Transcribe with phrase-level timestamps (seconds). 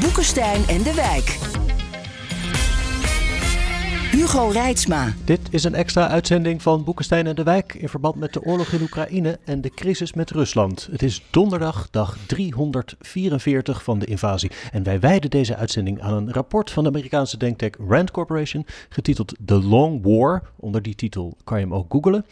[0.00, 1.38] Boekenstein en de Wijk.
[4.10, 5.12] Hugo Reitsma.
[5.24, 8.72] Dit is een extra uitzending van Boekenstein en de Wijk in verband met de oorlog
[8.72, 10.88] in Oekraïne en de crisis met Rusland.
[10.90, 14.50] Het is donderdag, dag 344 van de invasie.
[14.72, 19.34] En wij wijden deze uitzending aan een rapport van de Amerikaanse denktank Rand Corporation, getiteld
[19.44, 20.42] The Long War.
[20.56, 22.24] Onder die titel kan je hem ook googlen.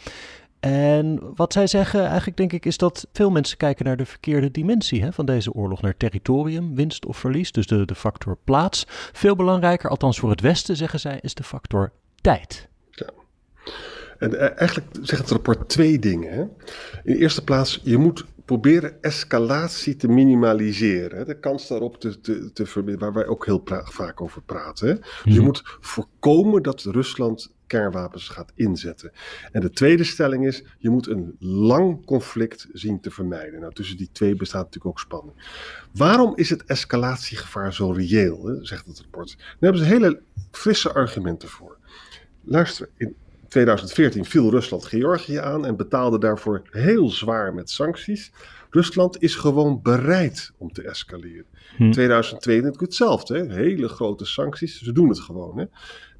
[0.63, 4.51] En wat zij zeggen, eigenlijk denk ik, is dat veel mensen kijken naar de verkeerde
[4.51, 5.81] dimensie hè, van deze oorlog.
[5.81, 8.85] Naar territorium, winst of verlies, dus de, de factor plaats.
[9.13, 12.69] Veel belangrijker, althans voor het Westen, zeggen zij, is de factor tijd.
[12.91, 13.11] Ja.
[14.19, 16.33] En eh, eigenlijk zegt het rapport twee dingen.
[16.33, 16.41] Hè.
[16.41, 21.27] In de eerste plaats, je moet proberen escalatie te minimaliseren.
[21.27, 24.89] De kans daarop te, te, te verminderen, waar wij ook heel vaak over praten.
[24.89, 24.95] Hè.
[24.95, 25.45] Dus je mhm.
[25.45, 29.13] moet voorkomen dat Rusland kernwapens gaat inzetten.
[29.53, 33.61] En de tweede stelling is, je moet een lang conflict zien te vermijden.
[33.61, 35.37] Nou, tussen die twee bestaat natuurlijk ook spanning.
[35.93, 39.37] Waarom is het escalatiegevaar zo reëel, hè, zegt het rapport?
[39.37, 40.21] Daar hebben ze hele
[40.51, 41.77] frisse argumenten voor.
[42.45, 43.17] Luister, in
[43.49, 48.33] 2014 viel Rusland Georgië aan en betaalde daarvoor heel zwaar met sancties.
[48.71, 51.47] Rusland is gewoon bereid om te escaleren.
[51.77, 51.91] Hm.
[51.91, 55.59] 2022 hetzelfde, hele grote sancties, ze doen het gewoon.
[55.59, 55.65] Hè.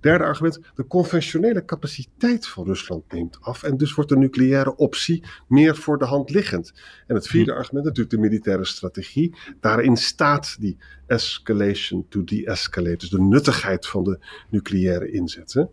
[0.03, 5.25] Derde argument, de conventionele capaciteit van Rusland neemt af en dus wordt de nucleaire optie
[5.49, 6.73] meer voor de hand liggend.
[7.07, 7.57] En het vierde hm.
[7.57, 9.35] argument, natuurlijk de militaire strategie.
[9.61, 14.19] Daarin staat die escalation to de-escalate, dus de nuttigheid van de
[14.51, 15.67] nucleaire inzet.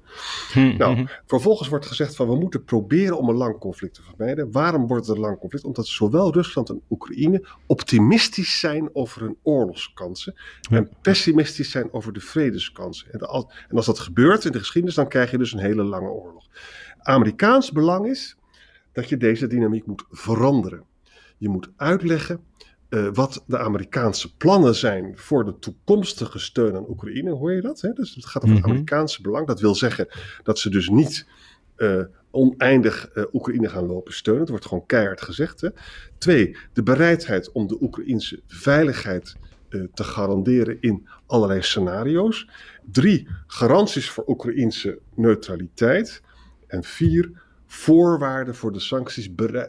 [0.54, 4.02] Hm, nou, hm, vervolgens wordt gezegd van we moeten proberen om een lang conflict te
[4.02, 4.52] vermijden.
[4.52, 5.66] Waarom wordt het een lang conflict?
[5.66, 10.36] Omdat zowel Rusland en Oekraïne optimistisch zijn over hun oorlogskansen
[10.70, 13.12] en pessimistisch zijn over de vredeskansen.
[13.12, 16.10] En als dat gebeurt, gebeurt in de geschiedenis, dan krijg je dus een hele lange
[16.10, 16.48] oorlog.
[16.98, 18.38] Amerikaans belang is
[18.92, 20.84] dat je deze dynamiek moet veranderen.
[21.38, 22.40] Je moet uitleggen
[22.90, 27.32] uh, wat de Amerikaanse plannen zijn voor de toekomstige steun aan Oekraïne.
[27.32, 27.82] Hoor je dat?
[27.82, 27.94] Hè?
[27.94, 28.72] Dus het gaat over het mhm.
[28.72, 29.48] Amerikaanse belang.
[29.48, 30.08] Dat wil zeggen
[30.44, 31.28] dat ze dus niet
[31.78, 32.02] uh,
[32.32, 34.42] oneindig uh, Oekraïne gaan lopen steunen.
[34.42, 35.62] Het wordt gewoon keihard gezegd.
[35.62, 35.70] Hè?
[36.18, 39.36] Twee, de bereidheid om de Oekraïnse veiligheid
[39.94, 42.50] te garanderen in allerlei scenario's.
[42.92, 46.22] Drie, garanties voor Oekraïnse neutraliteit.
[46.68, 47.32] En vier,
[47.66, 49.62] voorwaarden voor de sancties, uh,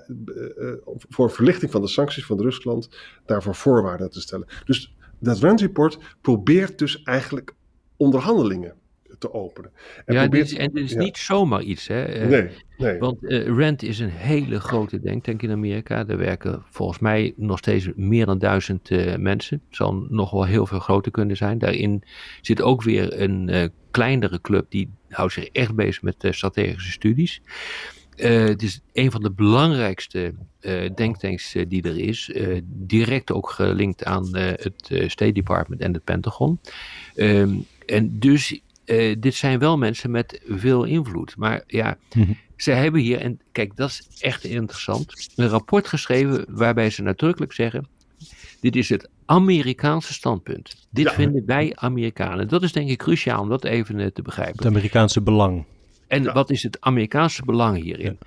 [1.08, 2.88] voor verlichting van de sancties van Rusland,
[3.26, 4.48] daarvoor voorwaarden te stellen.
[4.64, 7.54] Dus dat Rand Report probeert dus eigenlijk
[7.96, 8.74] onderhandelingen
[9.20, 9.70] te openen.
[10.04, 11.86] En ja, dit is, en dit is niet zomaar iets.
[11.86, 12.03] Hè?
[12.03, 12.48] Eh, nee,
[12.78, 12.98] nee.
[12.98, 16.06] Want uh, Rand is een hele grote denktank in Amerika.
[16.06, 19.62] Er werken volgens mij nog steeds meer dan duizend uh, mensen.
[19.69, 21.59] Het zal nog wel heel veel groter kunnen zijn.
[21.59, 22.03] Daarin
[22.41, 27.41] zit ook weer een kleinere club die houdt zich echt bezig met strategische studies.
[28.16, 30.34] het is een van de belangrijkste
[30.94, 32.32] denktanks die er is.
[32.64, 36.59] direct ook gelinkt aan het State Department en het Pentagon.
[37.14, 37.54] Ehm,
[37.86, 41.36] en dus uh, dit zijn wel mensen met veel invloed.
[41.36, 46.44] Maar ja, mm ze hebben hier, en kijk, dat is echt interessant, een rapport geschreven
[46.48, 47.88] waarbij ze nadrukkelijk zeggen:
[48.60, 50.86] dit is het Amerikaanse standpunt.
[50.90, 52.48] Dit vinden wij Amerikanen.
[52.48, 54.56] Dat is denk ik cruciaal om dat even uh, te begrijpen.
[54.56, 55.64] Het Amerikaanse belang.
[56.06, 58.18] En wat is het Amerikaanse belang hierin?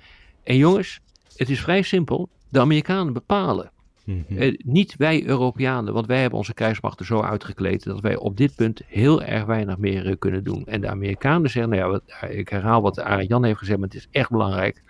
[0.42, 1.00] En jongens,
[1.36, 2.28] het is vrij simpel.
[2.48, 3.70] De Amerikanen bepalen.
[4.04, 4.38] Mhm.
[4.38, 8.54] Eh, niet wij Europeanen, want wij hebben onze krijgsmachten zo uitgekleed dat wij op dit
[8.54, 10.66] punt heel erg weinig meer uh, kunnen doen.
[10.66, 13.88] En de Amerikanen zeggen, nou ja, wat, eh, ik herhaal wat Jan heeft gezegd, maar
[13.88, 14.82] het is echt belangrijk.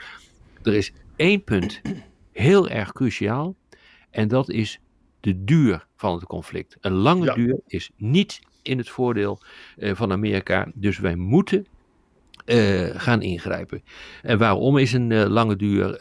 [0.62, 1.80] Er is één punt
[2.32, 3.54] heel erg cruciaal
[4.10, 4.80] en dat is
[5.20, 6.76] de duur van het conflict.
[6.80, 9.40] Een lange duur is niet in het voordeel
[9.76, 11.66] uh, van Amerika, dus wij moeten
[12.94, 13.82] gaan ingrijpen.
[14.22, 16.00] En waarom is een lange duur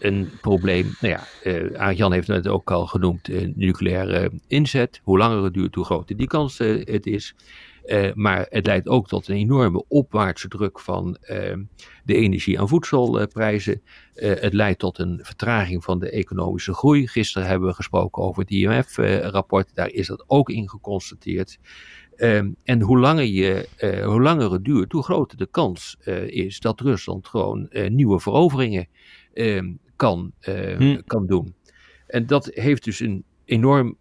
[0.00, 0.94] een probleem.
[1.00, 1.50] Nou ja,
[1.90, 5.00] uh, Jan heeft het ook al genoemd, uh, nucleaire inzet.
[5.02, 7.34] Hoe langer het duurt, hoe groter die kans uh, het is.
[8.14, 11.18] maar het leidt ook tot een enorme opwaartse druk van
[12.04, 13.82] de energie- en voedselprijzen.
[14.14, 17.08] het leidt tot een vertraging van de economische groei.
[17.08, 19.74] Gisteren hebben we gesproken over het IMF-rapport.
[19.74, 21.58] Daar is dat ook in geconstateerd.
[22.16, 23.68] Um, en hoe langer, je,
[24.04, 25.96] hoe langer het duurt, hoe groter de kans
[26.26, 29.19] is dat Rusland gewoon nieuwe veroveringen Ehm,
[29.96, 31.00] kan, ehm, hm.
[31.06, 31.54] kan doen.
[32.06, 33.96] En dat heeft dus een enorm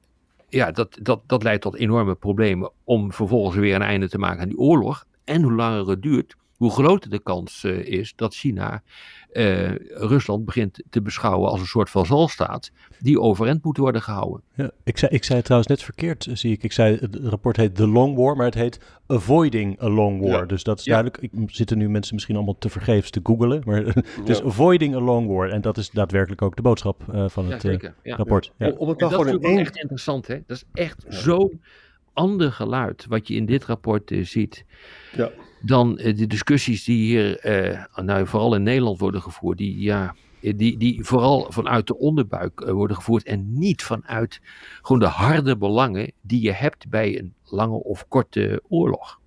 [0.49, 4.41] ja, dat, dat, dat leidt tot enorme problemen om vervolgens weer een einde te maken
[4.41, 5.05] aan die oorlog.
[5.23, 8.83] En hoe langer het duurt, hoe groter de kans uh, is dat China
[9.33, 14.41] uh, Rusland begint te beschouwen als een soort vazalstaat die overeind moet worden gehouden.
[14.55, 16.63] Ja, ik, zei, ik zei trouwens net verkeerd, zie ik.
[16.63, 20.39] Ik zei, het rapport heet The Long War, maar het heet Avoiding a Long War.
[20.39, 20.45] Ja.
[20.45, 21.01] Dus dat is ja.
[21.01, 21.33] duidelijk.
[21.33, 23.81] Ik, zitten nu mensen misschien allemaal te vergeefs te googelen, maar
[24.19, 24.43] het is.
[24.43, 25.49] Avoiding a Long War.
[25.49, 28.51] En dat is daadwerkelijk ook de boodschap uh, van het uh, rapport.
[28.57, 28.69] Ja.
[28.69, 29.59] Om het dan dat is één...
[29.59, 30.35] echt interessant, hè?
[30.47, 31.61] Dat is echt zo'n
[32.19, 34.65] ander geluid wat je in dit rapport ziet.
[35.15, 35.31] Ja
[35.61, 40.77] dan de discussies die hier, uh, nou, vooral in Nederland worden gevoerd, die, ja, die,
[40.77, 44.41] die vooral vanuit de onderbuik worden gevoerd en niet vanuit
[44.81, 49.19] gewoon de harde belangen die je hebt bij een lange of korte oorlog.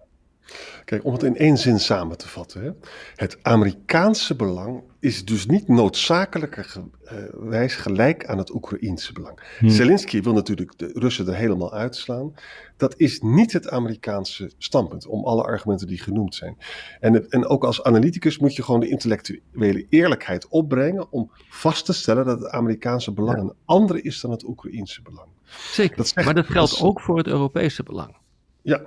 [0.84, 2.62] Kijk, om het in één zin samen te vatten.
[2.62, 2.70] Hè.
[3.16, 9.43] Het Amerikaanse belang is dus niet noodzakelijkerwijs gelijk aan het Oekraïense belang.
[9.58, 9.69] Hmm.
[9.69, 12.34] Zelensky wil natuurlijk de Russen er helemaal uitslaan.
[12.76, 16.56] Dat is niet het Amerikaanse standpunt, om alle argumenten die genoemd zijn.
[17.00, 21.93] En, en ook als analyticus moet je gewoon de intellectuele eerlijkheid opbrengen om vast te
[21.93, 25.28] stellen dat het Amerikaanse belang een andere is dan het Oekraïense belang.
[25.72, 28.16] Zeker, dat maar dat geldt ook voor het Europese belang.
[28.62, 28.82] Ja,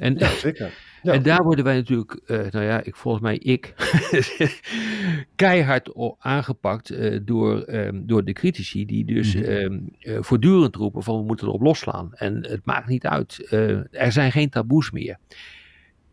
[0.00, 0.72] en, ja zeker.
[1.02, 3.74] En daar worden wij natuurlijk, uh, nou ja, ik, volgens mij ik,
[5.36, 9.50] keihard aangepakt uh, door, um, door de critici die dus mm -hmm.
[9.50, 12.14] um, uh, voortdurend roepen van we moeten erop losslaan.
[12.14, 13.46] En het maakt niet uit,
[13.90, 15.16] er zijn geen taboes meer.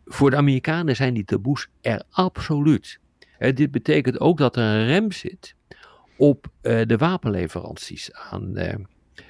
[0.04, 3.00] Voor de Amerikanen zijn die taboes er absoluut.
[3.38, 5.54] dit betekent ook dat er een rem zit
[6.16, 8.52] op de wapenleveranties aan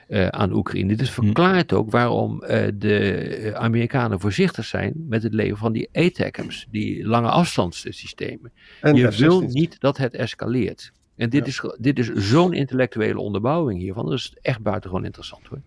[0.08, 0.96] uh, aan Oekraïne.
[0.96, 6.66] Dit verklaart ook waarom uh, de Amerikanen voorzichtig zijn met het leveren van die ATACMS,
[6.70, 8.52] die lange afstandssystemen.
[8.80, 10.92] En Je wil niet dat het escaleert.
[11.16, 11.50] En dit, ja.
[11.50, 14.04] is, dit is zo'n intellectuele onderbouwing hiervan.
[14.04, 15.60] Dat is echt buitengewoon interessant hoor.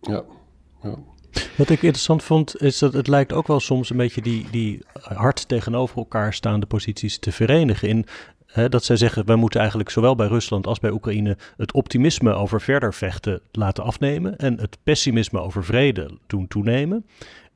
[0.00, 0.24] Ja,
[0.82, 0.98] ja.
[1.56, 4.82] Wat ik interessant vond, is dat het lijkt ook wel soms een beetje die, die
[4.92, 7.88] hard tegenover elkaar staande posities te verenigen.
[7.88, 8.06] In
[8.68, 12.60] dat zij zeggen, wij moeten eigenlijk zowel bij Rusland als bij Oekraïne het optimisme over
[12.60, 17.06] verder vechten laten afnemen en het pessimisme over vrede doen toenemen.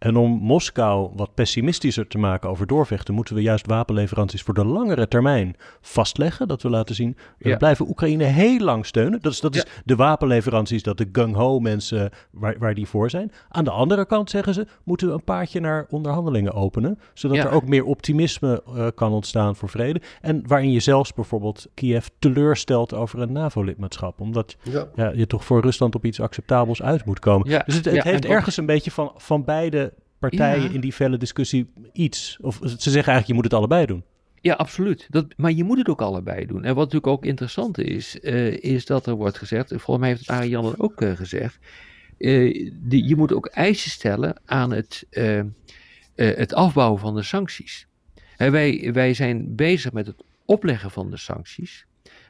[0.03, 4.65] En om Moskou wat pessimistischer te maken over doorvechten, moeten we juist wapenleveranties voor de
[4.65, 6.49] langere termijn vastleggen.
[6.49, 7.57] Dat we laten zien, we ja.
[7.57, 9.21] blijven Oekraïne heel lang steunen.
[9.21, 13.33] Dat is, dat is de wapenleveranties, dat de gung-ho mensen waar, waar die voor zijn.
[13.49, 16.99] Aan de andere kant zeggen ze, moeten we een paardje naar onderhandelingen openen.
[17.15, 17.45] Zodat ja.
[17.45, 20.01] er ook meer optimisme uh, kan ontstaan voor vrede.
[20.21, 24.21] En waarin je zelfs bijvoorbeeld Kiev teleurstelt over een NAVO-lidmaatschap.
[24.21, 24.57] Omdat
[25.15, 27.49] je toch voor Rusland op iets acceptabels uit moet komen.
[27.65, 29.92] Dus het, het heeft ergens een beetje van, van beide
[30.31, 30.71] partijen ja.
[30.71, 32.39] in die felle discussie iets.
[32.41, 34.05] Of ze zeggen eigenlijk, je moet het allebei doen.
[34.43, 35.07] Ja, absoluut.
[35.11, 36.65] Dat, maar je moet het ook allebei doen.
[36.65, 40.29] En wat natuurlijk ook interessant is, uh, is dat er wordt gezegd, volgens mij heeft
[40.29, 41.59] Ariane ook uh, gezegd,
[42.19, 45.07] uh, die, je moet ook eisen stellen aan het,
[46.15, 47.87] het afbouwen van de sancties.
[48.37, 51.87] Hè, wij, wij zijn bezig met het opleggen van de sancties.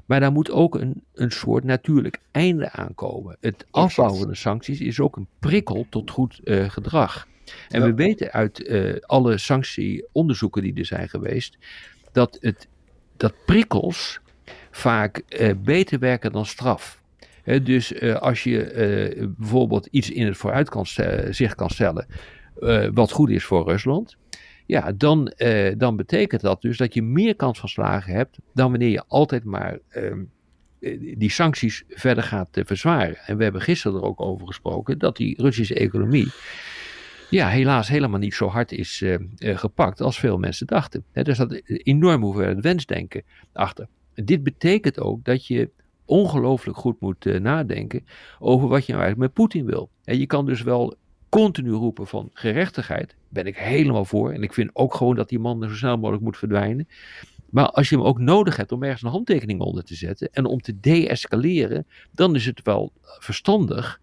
[0.07, 3.37] Maar daar moet ook een, een soort natuurlijk einde aankomen.
[3.41, 7.27] Het afbouwen van de sancties is ook een prikkel tot goed gedrag.
[7.69, 7.87] En ja.
[7.87, 11.59] we weten uit uh, alle sanctieonderzoeken die er zijn geweest,
[12.13, 12.69] dat, het,
[13.17, 14.21] dat prikkels
[14.71, 17.03] vaak uh, beter werken dan straf.
[17.43, 22.07] He, dus uh, als je bijvoorbeeld iets in het vooruitzicht kan stellen,
[22.95, 24.17] wat goed is voor Rusland,
[24.67, 25.33] ja, dan,
[25.77, 29.45] dan betekent dat dus dat je meer kans van slagen hebt dan wanneer je altijd
[29.45, 30.23] maar ehm,
[31.17, 33.17] die sancties verder gaat verzwaren.
[33.27, 36.33] En we hebben gisteren er ook over gesproken dat die Russische economie
[37.33, 41.05] ja, helaas helemaal niet zo hard is uh, gepakt als veel mensen dachten.
[41.13, 43.23] He, er zat enorm hoeveelheid wensdenken
[43.53, 43.89] achter.
[44.15, 45.71] Dit betekent ook dat je
[46.05, 48.07] ongelooflijk goed moet uh, nadenken
[48.39, 49.91] over wat je nou eigenlijk met Poetin wil.
[50.05, 50.97] En je kan dus wel
[51.29, 54.33] continu roepen van gerechtigheid, ben ik helemaal voor.
[54.33, 56.89] En ik vind ook gewoon dat die man zo snel mogelijk moet verdwijnen.
[57.51, 60.45] Maar als je hem ook nodig hebt om ergens een handtekening onder te zetten en
[60.45, 64.01] om te deescaleren, dan is het wel verstandig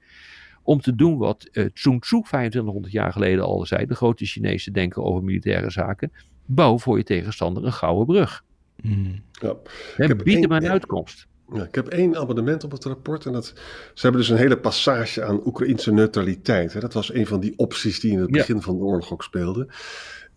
[0.70, 4.72] om te doen wat uh, Sun Tzu 2500 jaar geleden al zei, de grote Chinese
[4.72, 6.12] denker over militaire zaken.
[6.46, 8.44] Bouw voor je tegenstander een gouden brug.
[8.82, 9.22] Mm.
[9.32, 9.56] Ja.
[9.98, 11.28] En bied hem een uitkomst.
[11.54, 13.26] Ja, ik heb één abonnement op het rapport.
[13.26, 13.46] En dat,
[13.94, 16.74] ze hebben dus een hele passage aan Oekraïnse neutraliteit.
[16.74, 16.80] Hè.
[16.80, 18.62] Dat was een van die opties die in het begin ja.
[18.62, 19.68] van de oorlog ook speelden.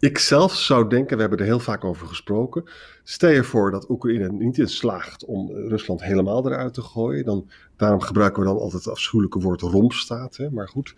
[0.03, 2.65] Ik zelf zou denken, we hebben er heel vaak over gesproken.
[3.03, 7.25] Stel je voor dat Oekraïne niet in slaagt om Rusland helemaal eruit te gooien.
[7.25, 10.37] Dan, daarom gebruiken we dan altijd het afschuwelijke woord rompstaat.
[10.37, 10.95] Hè, maar goed.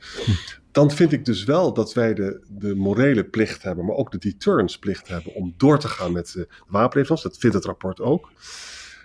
[0.71, 4.19] Dan vind ik dus wel dat wij de, de morele plicht hebben, maar ook de
[4.19, 7.31] deterrence plicht hebben om door te gaan met de wapenleveranties.
[7.31, 8.31] Dat vindt het rapport ook.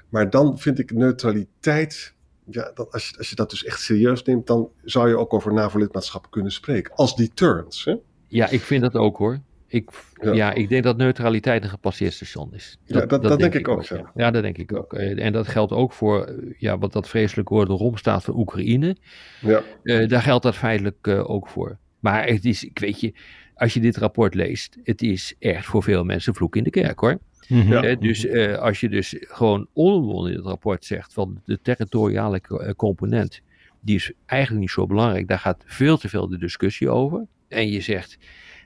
[0.09, 2.15] Maar dan vind ik neutraliteit
[2.45, 5.53] ja, als, je, als je dat dus echt serieus neemt, dan zou je ook over
[5.53, 6.95] NAVO-lidmaatschap kunnen spreken.
[6.95, 7.89] Als deterrence.
[7.89, 7.95] Hè?
[8.27, 9.41] Ja, ik vind dat ook hoor.
[9.71, 9.89] Ik,
[10.21, 10.53] ja.
[10.53, 12.77] ik denk dat neutraliteit een gepasseerd station is.
[12.85, 13.83] Dat, ja, dat, dat, denk, ik ook.
[13.83, 14.11] ja.
[14.15, 14.31] ja.
[14.31, 14.93] dat denk ik ook.
[14.93, 18.37] Eh, en dat geldt ook voor eh, ja, wat dat vreselijk woord de staat van
[18.37, 18.95] Oekraïne.
[19.41, 19.63] Ja.
[19.83, 21.77] Uh, daar geldt dat feitelijk uh, ook voor.
[21.99, 23.13] Maar het is, ik weet je,
[23.55, 26.99] als je dit rapport leest, het is echt voor veel mensen vloek in de kerk
[26.99, 27.19] hoor.
[27.47, 27.99] Mm -hmm.
[27.99, 32.41] dus uh, als je dus gewoon onomwonden in het rapport zegt van de territoriale
[32.75, 33.41] component,
[33.81, 35.27] die is eigenlijk niet zo belangrijk.
[35.27, 37.27] Daar gaat veel te veel de discussie over.
[37.47, 38.17] En je zegt,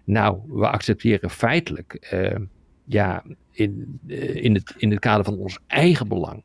[0.03, 2.36] nou, we accepteren feitelijk, uh,
[2.86, 6.43] ja, in, uh, in, het, in het kader van ons eigen belang,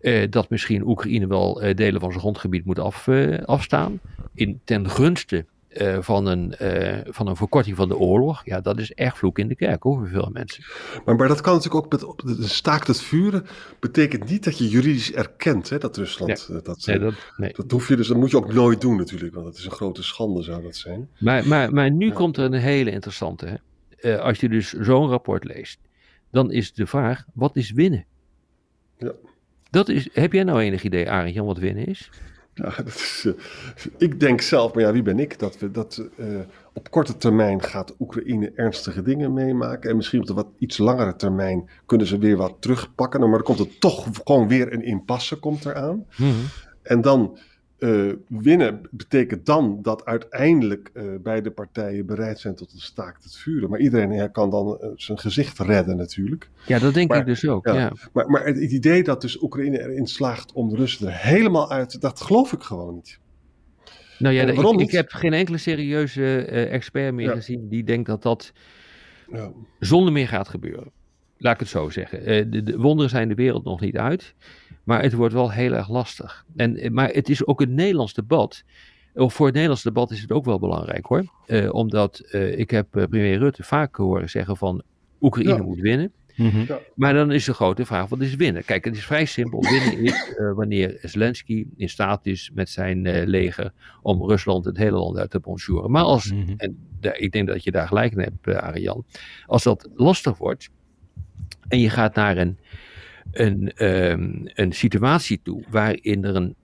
[0.00, 3.08] uh, dat misschien Oekraïne wel delen van zijn grondgebied moet af,
[3.44, 4.00] afstaan.
[4.34, 5.46] In, ten gunste
[6.00, 6.54] van, een,
[7.08, 8.44] van een verkorting van de oorlog.
[8.44, 10.64] Ja, dat is echt vloek in de kerk hoor, voor veel mensen.
[11.04, 13.46] Maar, maar dat kan natuurlijk ook met de staakt het vuren.
[13.80, 16.48] Betekent niet dat je juridisch erkent hè, dat Rusland.
[16.48, 16.62] Nee.
[16.62, 17.52] Dat, nee, dat, nee.
[17.56, 19.34] dat hoef je dus, dat moet je ook nooit doen natuurlijk.
[19.34, 21.08] Want dat is een grote schande, zou dat zijn.
[21.18, 22.12] Maar, maar, maar nu ja.
[22.12, 23.46] komt er een hele interessante.
[23.46, 23.56] Hè?
[24.14, 25.80] Uh, als je dus zo'n rapport leest,
[26.30, 28.04] dan is de vraag: wat is winnen?
[28.98, 29.12] Ja.
[29.70, 32.10] Dat is, heb jij nou enig idee, Arend Jan, wat winnen is?
[32.54, 33.34] Ja, dat is, uh,
[33.98, 35.38] ik denk zelf, maar ja, wie ben ik?
[35.38, 36.26] Dat, we, dat uh,
[36.72, 39.90] op korte termijn gaat Oekraïne ernstige dingen meemaken.
[39.90, 43.20] En misschien op de wat iets langere termijn kunnen ze weer wat terugpakken.
[43.20, 46.06] Maar dan komt er toch gewoon weer een impasse komt eraan.
[46.10, 46.24] Mhm.
[46.24, 46.44] Mm -hmm.
[46.82, 47.38] En dan
[47.80, 53.70] uh, winnen betekent dan dat uiteindelijk beide partijen bereid zijn tot een staakt het vuren.
[53.70, 56.50] Maar iedereen ja, kan dan zijn gezicht redden natuurlijk.
[56.66, 57.66] Ja, dat denk maar, ik dus ook.
[57.66, 57.92] Ja, ja.
[58.12, 62.00] Maar, maar het idee dat dus Oekraïne erin slaagt om de Russen er helemaal uit,
[62.00, 63.18] dat geloof ik gewoon niet.
[64.18, 68.52] Nou ja, ik, ik, heb geen enkele serieuze expert meer gezien die denkt dat dat
[69.78, 70.92] zonder meer gaat gebeuren.
[71.38, 72.50] Laat ik het zo zeggen.
[72.50, 74.34] De, de, wonderen zijn de wereld nog niet uit,
[74.84, 76.44] maar het wordt wel heel erg lastig.
[76.56, 78.64] En, maar het is ook een Nederlands debat.
[79.14, 81.24] Of voor het Nederlands debat is het ook wel belangrijk hoor.
[81.46, 84.82] Uh, omdat ik heb premier Rutte vaak horen zeggen van
[85.20, 85.62] Oekraïne ja.
[85.62, 86.12] moet winnen.
[86.36, 86.56] Mhm.
[86.56, 86.78] Mm -hmm.
[86.94, 88.64] Maar dan is de grote vraag, wat is winnen?
[88.64, 89.60] Kijk, het is vrij simpel.
[89.60, 93.72] Winnen is uh, wanneer Zelensky in staat is met zijn uh, leger
[94.02, 95.90] om Rusland, het hele land uit te bonjouren.
[95.90, 96.40] Maar als, Mhm.
[96.40, 96.54] mm -hmm.
[96.56, 99.04] en de, ik denk dat je daar gelijk in hebt, uh, Arjan,
[99.46, 100.70] als dat lastig wordt
[101.68, 102.58] en je gaat naar een,
[103.32, 106.54] een, um, een situatie toe waarin er een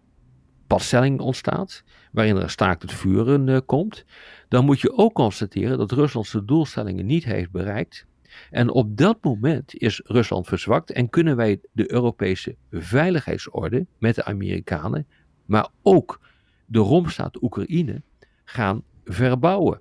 [0.66, 4.04] padstelling ontstaat, waarin er een staakt het vuren komt,
[4.48, 8.06] dan moet je ook constateren dat Rusland zijn doelstellingen niet heeft bereikt.
[8.50, 14.24] En op dat moment is Rusland verzwakt en kunnen wij de Europese veiligheidsorde met de
[14.24, 15.06] Amerikanen,
[15.44, 16.20] maar ook
[16.66, 18.02] de romstaat Oekraïne
[18.44, 19.80] gaan verbouwen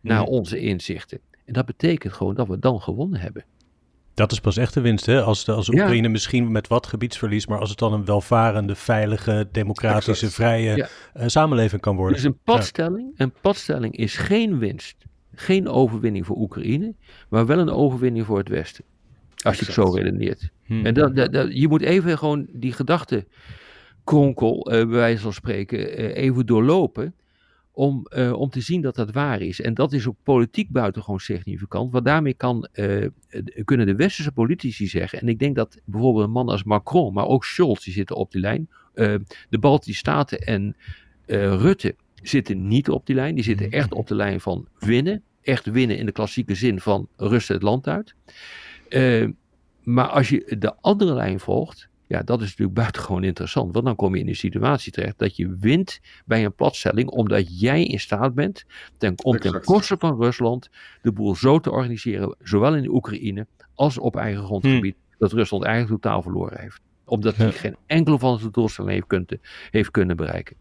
[0.00, 1.20] naar onze inzichten.
[1.44, 3.44] En dat betekent gewoon dat we dan gewonnen hebben.
[4.14, 5.22] Dat is pas echt de winst, hè?
[5.22, 5.72] Als, de, als Ja.
[5.72, 10.88] Oekraïne misschien met wat gebiedsverlies, maar als het dan een welvarende, veilige, democratische, vrije Ja.
[11.12, 12.14] eh, samenleving kan worden.
[12.14, 14.96] Dus een padstelling, een padstelling is geen winst,
[15.34, 16.94] geen overwinning voor Oekraïne,
[17.28, 18.84] maar wel een overwinning voor het Westen.
[19.42, 20.50] Als je het zo redeneert.
[20.64, 20.86] Hm.
[20.86, 23.26] En dat, dat, dat- je moet even gewoon die gedachte
[24.04, 27.14] kronkel, eh, bij wijze van spreken, eh, even doorlopen.
[27.76, 29.60] Om, eh, om te zien dat dat waar is.
[29.60, 31.92] En dat is ook politiek buitengewoon significant.
[31.92, 33.06] Want daarmee kan, eh,
[33.64, 35.20] kunnen de westerse politici zeggen.
[35.20, 38.32] En ik denk dat bijvoorbeeld een man als Macron, maar ook Scholz, die zitten op
[38.32, 38.68] die lijn.
[38.94, 39.14] eh,
[39.48, 40.76] de Baltische Staten en
[41.26, 43.34] Rutte zitten niet op die lijn.
[43.34, 45.22] Die zitten echt op de lijn van winnen.
[45.42, 48.14] Echt winnen in de klassieke zin van rusten het land uit.
[49.82, 53.72] Maar als je de andere lijn volgt, ja, dat is natuurlijk buitengewoon interessant.
[53.72, 57.60] Want dan kom je in een situatie terecht dat je wint bij een platstelling, omdat
[57.60, 58.64] jij in staat bent,
[58.96, 60.68] ten, om ten koste van Rusland,
[61.02, 65.64] de boel zo te organiseren, zowel in de Oekraïne als op eigen grondgebied, dat Rusland
[65.64, 66.80] eigenlijk totaal verloren heeft.
[67.04, 67.52] Omdat hij Ja.
[67.52, 70.56] geen enkele van zijn doelstellingen heeft, kunnen- heeft kunnen bereiken.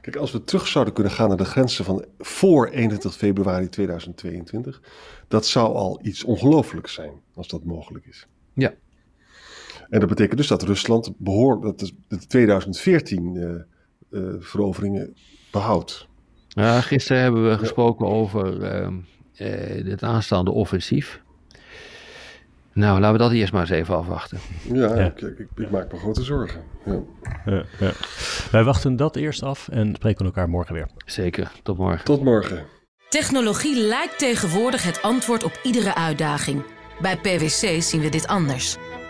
[0.00, 4.80] Kijk, als we terug zouden kunnen gaan naar de grenzen van voor 21 februari 2022,
[5.28, 8.26] dat zou al iets ongelooflijks zijn, als dat mogelijk is.
[8.54, 8.72] Ja.
[9.90, 15.14] En dat betekent dus dat Rusland behoor, dat de, de 2014 eh, eh, veroveringen
[15.50, 16.08] behoudt.
[16.48, 18.94] Ja, gisteren hebben we gesproken over ehm,
[19.34, 21.20] eh, het aanstaande offensief.
[22.72, 24.38] Nou, laten we dat eerst maar eens even afwachten.
[24.72, 25.06] Ja, Ja.
[25.06, 26.60] Ik, ik, ik maak me grote zorgen.
[26.84, 27.00] Ja.
[27.44, 27.92] Ja, ja.
[28.50, 30.88] Wij wachten dat eerst af en spreken elkaar morgen weer.
[31.04, 32.04] Zeker, tot morgen.
[32.04, 32.64] Tot morgen.
[33.08, 36.62] Technologie lijkt tegenwoordig het antwoord op iedere uitdaging.
[37.00, 38.76] Bij PwC zien we dit anders.